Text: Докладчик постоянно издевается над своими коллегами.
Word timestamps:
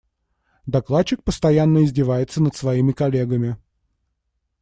Докладчик 0.65 1.21
постоянно 1.23 1.85
издевается 1.85 2.41
над 2.41 2.55
своими 2.55 2.91
коллегами. 2.91 3.57